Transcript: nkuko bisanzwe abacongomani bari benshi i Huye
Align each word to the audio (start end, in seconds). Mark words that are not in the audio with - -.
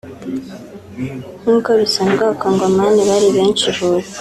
nkuko 1.41 1.69
bisanzwe 1.79 2.21
abacongomani 2.25 2.99
bari 3.09 3.27
benshi 3.35 3.63
i 3.71 3.73
Huye 3.77 4.07